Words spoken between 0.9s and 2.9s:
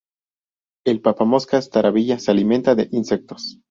papamoscas tarabilla se alimenta de